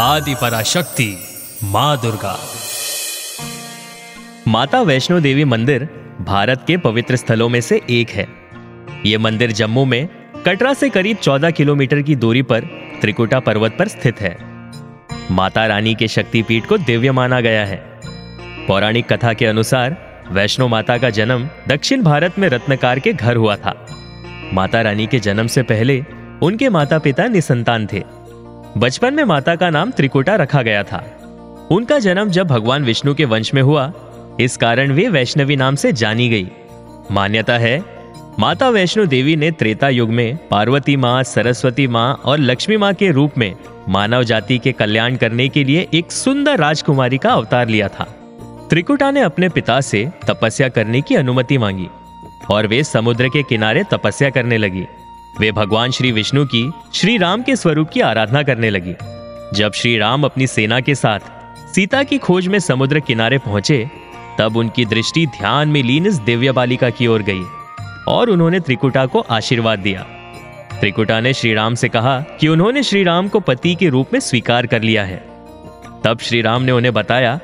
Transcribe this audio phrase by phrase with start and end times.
[0.00, 1.18] आदि पराशक्ति
[1.64, 2.38] माँ दुर्गा।
[4.48, 5.88] माता वैष्णो देवी मंदिर
[6.20, 8.28] भारत के पवित्र स्थलों में से एक है।
[9.06, 10.08] ये मंदिर जम्मू में
[10.46, 12.60] कटरा से करीब 14 किलोमीटर की दूरी पर
[13.00, 14.36] त्रिकुटा पर्वत पर स्थित है।
[15.30, 18.00] माता रानी के शक्तिपीठ को दिव्य माना गया है।
[18.66, 19.96] पौराणिक कथा के अनुसार
[20.30, 23.86] वैष्णो माता का जन्म दक्षिण भारत में रत्नकार के घर हुआ था।
[24.52, 26.04] माता रानी के जन्म से पहले
[26.42, 28.17] उनके माता पिता निसंतान थे।
[28.78, 31.18] बचपन में माता का नाम त्रिकुटा रखा गया था।
[31.70, 33.92] उनका जन्म जब भगवान विष्णु के वंश में हुआ,
[34.40, 36.50] इस कारण वे वैष्णवी नाम से जानी गई।
[37.10, 37.84] मान्यता है,
[38.38, 43.10] माता वैष्णो देवी ने त्रेता युग में पार्वती माँ, सरस्वती माँ और लक्ष्मी माँ के
[43.10, 43.54] रूप में
[43.88, 48.04] मानव जाति के कल्याण करने के लिए एक सुंदर राजकुमारी का अवतार लिया था।
[48.70, 51.88] त्रिकुटा ने अपने पिता से तपस्या करने की अनुमति मांगी
[52.50, 54.86] और वे समुद्र के किनारे तपस्या करने लगी।
[55.40, 58.94] वे भगवान श्री विष्णु की श्री राम के स्वरूप की आराधना करने लगी।
[59.54, 61.18] जब श्री राम अपनी सेना के साथ
[61.74, 63.90] सीता की खोज में समुद्र किनारे पहुँचे,
[64.38, 67.42] तब उनकी दृष्टि ध्यान में लीन इस दिव्य बालिका की ओर गई
[68.08, 70.02] और उन्होंने त्रिकुटा को आशीर्वाद दिया।
[70.80, 74.20] त्रिकुटा ने श्री राम से कहा कि उन्होंने श्री राम को पति के रूप में
[74.20, 75.24] स्वीकार कर लिया है।
[76.04, 77.40] तब श्री राम ने उन्हें बताया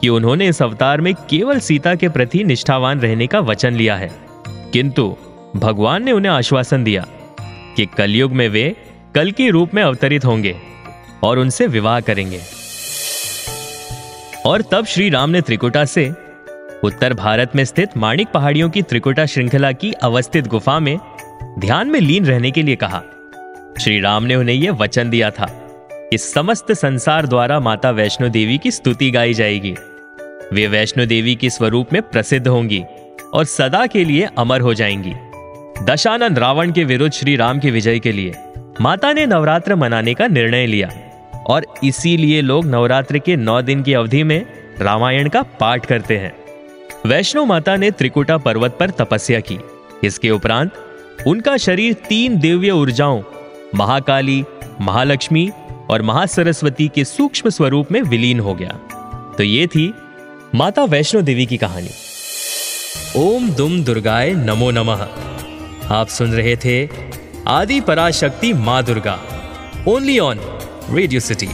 [0.00, 4.10] कि उन्होंने इस अवतार में केवल सीता के प्रति निष्ठावान रहने का वचन लिया है।
[4.48, 5.16] किंतु
[5.56, 7.06] भगवान ने उन्हें आश्वासन दिया
[7.76, 8.76] कि कलयुग में वे
[9.14, 10.56] कल के रूप में अवतरित होंगे
[11.22, 12.40] और उनसे विवाह करेंगे।
[14.46, 16.12] और तब श्री राम ने त्रिकुटा से
[16.84, 20.98] उत्तर भारत में स्थित माणिक पहाड़ियों की त्रिकुटा श्रृंखला की अवस्थित गुफा में
[21.58, 23.02] ध्यान में लीन रहने के लिए कहा।
[23.80, 25.46] श्री राम ने उन्हें यह वचन दिया था
[25.92, 29.74] कि समस्त संसार द्वारा माता वैष्णो देवी की स्तुति गाई जाएगी।
[30.52, 32.84] वे वैष्णो देवी के स्वरूप में प्रसिद्ध होंगी
[33.34, 35.14] और सदा के लिए अमर हो जाएँगी।
[35.80, 38.34] दशानंद रावण के विरुद्ध श्री राम की विजय के लिए
[38.80, 40.88] माता ने नवरात्र मनाने का निर्णय लिया
[41.46, 44.46] और इसीलिए लोग नवरात्र के नौ दिन की अवधि में
[44.80, 46.32] रामायण का पाठ करते हैं।
[47.06, 49.58] वैष्णो माता ने त्रिकुटा पर्वत पर तपस्या की।
[50.04, 50.70] इसके उपरांत
[51.26, 53.22] उनका शरीर तीन दिव्य ऊर्जाओं,
[53.74, 54.44] महाकाली,
[54.80, 55.50] महालक्ष्मी
[55.90, 58.78] और महासरस्वती के सूक्ष्म स्वरूप में विलीन हो गया।
[59.38, 59.92] तो ये थी
[60.54, 61.90] माता वैष्णो देवी की कहानी।
[63.16, 65.08] ओम दुम दुर्गाय नमो नमः।
[65.98, 66.76] आप सुन रहे थे
[67.48, 69.18] आदि पराशक्ति माँ Durga
[69.88, 70.38] only on
[70.90, 71.48] Radio City